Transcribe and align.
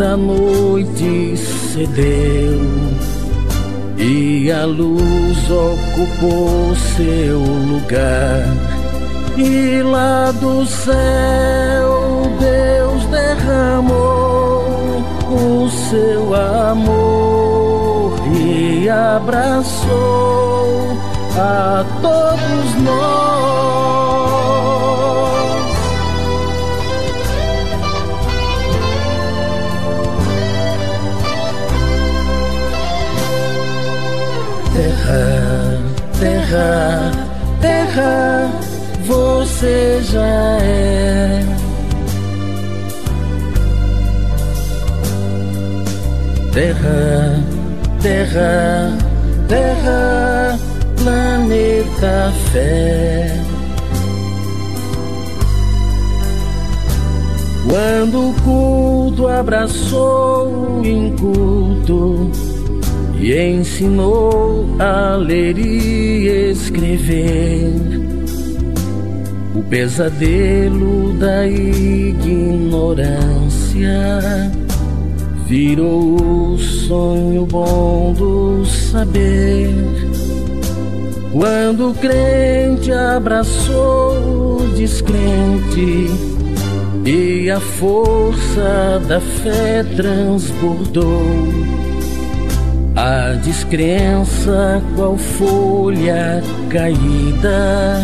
da 0.00 0.16
noite 0.16 1.36
cedeu 1.36 2.58
e 3.98 4.50
a 4.50 4.64
luz 4.64 5.50
ocupou 5.50 6.74
seu 6.96 7.38
lugar. 7.38 8.46
E 9.36 9.82
lá 9.82 10.32
do 10.32 10.64
céu 10.64 12.22
Deus 12.40 13.04
derramou 13.10 14.64
o 15.28 15.68
seu 15.68 16.34
amor 16.34 18.14
e 18.34 18.88
abraçou 18.88 19.86
a 21.36 21.84
todos 22.00 22.82
nós. 22.82 24.09
Terra, 36.50 37.12
terra, 37.60 38.50
você 39.06 40.00
já 40.02 40.58
é. 40.62 41.44
Terra, 46.52 47.40
terra, 48.02 48.98
terra, 49.46 50.58
planeta 50.96 52.32
fé. 52.50 53.36
Quando 57.68 58.30
o 58.30 58.34
culto 58.42 59.28
abraçou 59.28 60.80
o 60.80 60.84
inculto, 60.84 62.49
e 63.20 63.38
ensinou 63.38 64.66
a 64.78 65.14
ler 65.16 65.58
e 65.58 66.50
escrever. 66.50 67.74
O 69.54 69.62
pesadelo 69.64 71.12
da 71.14 71.46
ignorância 71.46 73.10
virou 75.46 76.54
o 76.54 76.58
sonho 76.58 77.44
bom 77.44 78.14
do 78.14 78.64
saber. 78.64 79.68
Quando 81.32 81.90
o 81.90 81.94
crente 81.94 82.90
abraçou 82.90 84.62
o 84.62 84.68
descrente 84.74 86.06
e 87.04 87.50
a 87.50 87.60
força 87.60 89.00
da 89.06 89.20
fé 89.20 89.84
transbordou 89.94 91.69
a 92.96 93.34
descrença, 93.42 94.82
qual 94.96 95.16
folha 95.16 96.42
caída, 96.68 98.02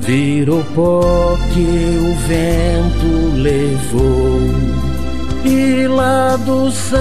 virou 0.00 0.64
pó 0.74 1.36
que 1.52 1.98
o 2.00 2.14
vento 2.26 3.36
levou. 3.36 4.40
E 5.44 5.86
lá 5.86 6.36
do 6.36 6.70
céu 6.70 7.00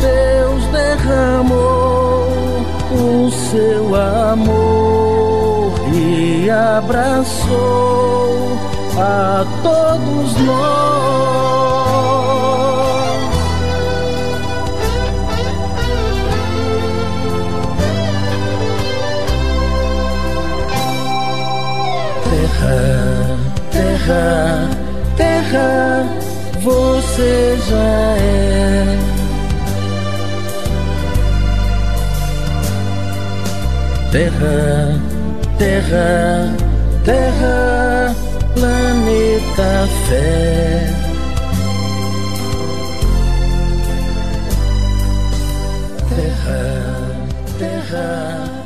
Deus 0.00 0.64
derramou 0.72 2.26
o 2.92 3.30
seu 3.30 3.94
amor 3.94 5.74
e 5.94 6.48
abraçou 6.50 7.96
a 8.98 9.44
todos 9.62 10.40
nós. 10.46 11.15
Terra, 22.56 23.38
terra, 23.70 24.70
terra, 25.16 26.06
você 26.62 27.58
já 27.68 28.16
é. 28.16 28.98
Terra, 34.10 35.00
terra, 35.58 36.56
terra, 37.04 38.14
planeta 38.54 39.88
fé. 40.08 40.94
Terra, 46.08 46.62
terra. 47.58 48.65